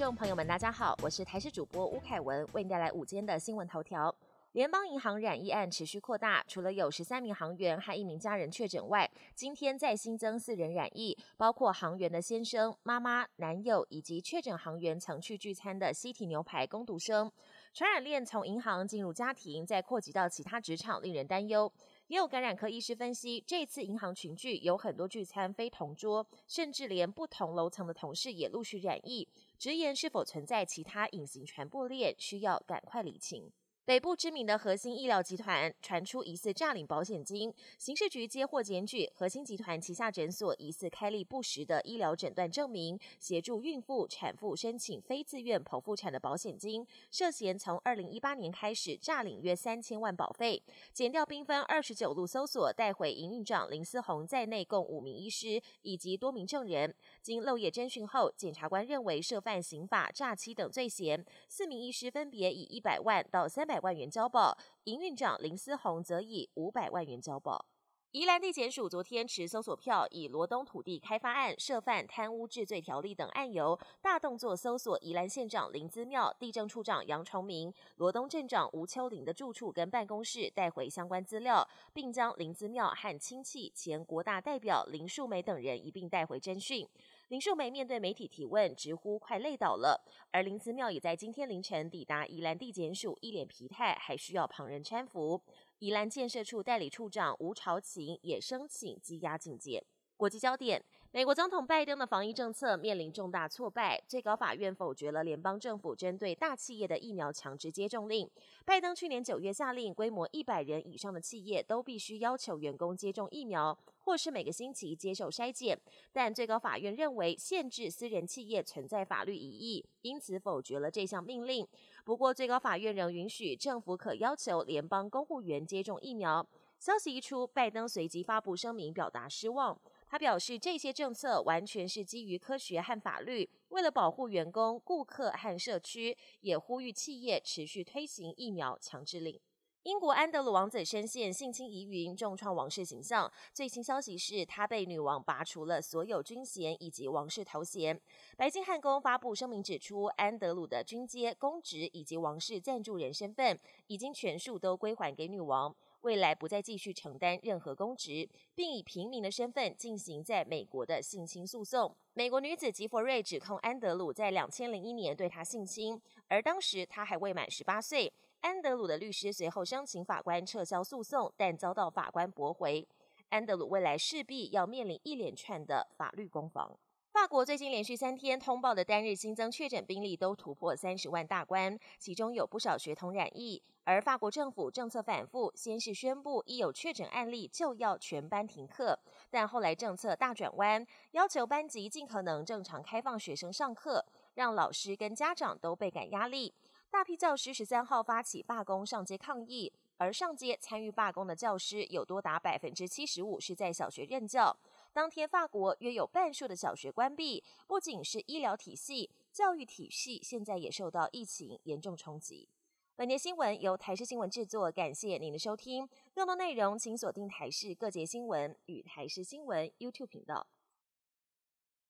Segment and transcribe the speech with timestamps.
[0.00, 4.16] 众朋友们，大家好，我是台视主播吴凯文，为您带来午间的新闻头条。
[4.52, 17.30] 联邦银行染疫案持续扩大，除了有十三名行员和一名家人确诊外，今天再新增四人染疫，包括行员的先生、妈妈、男友以及确诊行员曾去聚餐的西提牛排工读生。
[17.74, 21.70] 传染链从银行进入家庭，再扩及到其他职场，令人担忧。
[22.10, 33.48] 也有感染科医师分析，这次银行群聚有很多聚餐非同桌，甚至连不同楼层的同事也陆续染疫，直言是否存在其他隐形传播链，需要赶快理清。
[33.86, 50.62] 北部知名的核心医疗集团传出疑似诈领保险金，刑事局接获检举，核心集团旗下诊所疑似开立不实的医疗诊断证明，协助孕妇、产妇申请非自愿剖腹产的保险金，涉嫌从二零一八年开始诈领约三千万保费。
[50.92, 56.94] 检调兵分二十九路搜索，带回营运长林思宏在内共五名医师以及多名证人。
[57.22, 63.80] 经漏夜侦讯后，检察官认为涉犯刑法、诈欺等罪嫌，四名医师分别以一百万到三百。
[63.80, 67.64] 万元交保，营运长林思宏则以五百万元交保。
[68.10, 86.86] 宜兰地检署昨天持搜索票，以罗东土地开发案涉犯贪污治罪条例等案由，大动作搜索宜兰县长林资庙、地政处长杨崇明、罗东镇长吴秋玲的住处跟办公室，带回相关资料，并将林资庙和亲戚前国大代表林树梅等人一并带回侦讯。
[87.30, 90.04] 林树梅面对媒体提问，直呼快累倒了。
[90.32, 95.40] 而林资妙也在今天凌晨抵达宜兰地检署，一脸疲态，还需要旁人搀扶。
[95.78, 99.86] 宜兰建设处代理处长吴朝琴也申请羁押禁戒。
[100.16, 108.30] 国际焦点：美国总统拜登的防疫政策面临重大挫败，最高法院否决了联邦政府针对大企业的疫苗强制接种令。
[108.64, 115.76] 拜登去年九月下令，规模一百人以上的企业都必须要求员工接种疫苗，或是每个星期接受筛检。
[116.12, 121.66] 但最高法院认为限制私人企业存在法律疑义，因此否决了这项命令。
[122.04, 126.46] 不过，最高法院仍允许政府可要求联邦公务员接种疫苗。
[126.78, 129.76] 消息一出，拜登随即发布声明，表达失望。
[130.10, 139.38] 他表示，这些政策完全是基于科学和法律，为了保护员工、顾客和社区，也呼吁企业持续推行疫苗强制令。
[139.84, 143.32] 英国安德鲁王子深陷性侵疑云，重创王室形象。
[143.54, 147.98] 最新消息是他被女王拔除了所有军衔以及王室头衔。
[148.36, 155.74] 白金汉宫发布声明指出，安德鲁的军阶、公职以及王室赞助人身份已经全数都归还给女王。
[156.02, 161.94] 未来不再继续承担任何公职，并以平民的身份进行在美国的性侵诉讼。
[162.14, 168.12] 美国女子吉佛瑞指控安德鲁在两千零一年对她性侵，而当时她还未满十八岁。
[168.40, 172.86] 安德鲁的律师随后申请法官撤销诉讼，但遭到法官驳回。
[173.28, 176.78] 安德鲁未来势必要面临一连串的法律攻防。
[177.12, 183.60] 法国最近连续三天通报的单日新增确诊病例都突破三十万大关，其中有不少学童染疫。
[183.82, 188.96] 而法国政府政策反复，先是宣布一有确诊案例就要全班停课，
[189.28, 196.54] 但后来政策大转弯，要求班级尽可能正常开放学生上课，让老师跟家长都倍感压力。
[196.92, 204.56] 大批教师十三号发起罢工上街抗议，而上街参与罢工的教师有多达百分之七十五是在小学任教。
[204.92, 212.48] 当天，法国约有半数的小学关闭，不仅是医疗体系，教育体系现在也受到疫情严重冲击。
[212.96, 215.88] 本节新闻由台视新闻制作，感谢您的收听。
[216.12, 220.46] 更多内容请锁定台视各节新闻与台视新闻 YouTube 频道。